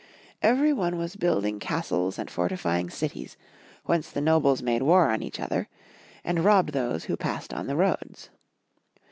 Every 0.41 0.73
one 0.73 0.97
was 0.97 1.15
building 1.15 1.59
castles 1.59 2.17
and 2.17 2.27
fortifying 2.27 2.89
cities, 2.89 3.37
whence 3.85 4.09
the 4.09 4.19
nobles 4.19 4.63
made 4.63 4.81
war 4.81 5.11
on 5.11 5.21
each 5.21 5.39
other, 5.39 5.67
and 6.23 6.43
robbed 6.43 6.73
those 6.73 7.03
who 7.03 7.15
passed 7.15 7.53
on 7.53 7.67
the 7.67 7.75
roads. 7.75 8.31